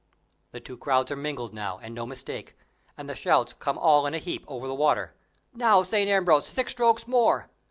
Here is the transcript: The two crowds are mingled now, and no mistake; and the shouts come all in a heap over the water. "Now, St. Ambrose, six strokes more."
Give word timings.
The 0.51 0.59
two 0.59 0.77
crowds 0.77 1.11
are 1.11 1.15
mingled 1.15 1.53
now, 1.53 1.77
and 1.77 1.93
no 1.93 2.07
mistake; 2.07 2.57
and 2.97 3.07
the 3.07 3.13
shouts 3.13 3.53
come 3.53 3.77
all 3.77 4.07
in 4.07 4.15
a 4.15 4.17
heap 4.17 4.43
over 4.47 4.67
the 4.67 4.73
water. 4.73 5.11
"Now, 5.53 5.83
St. 5.83 6.09
Ambrose, 6.09 6.47
six 6.47 6.71
strokes 6.71 7.07
more." 7.07 7.51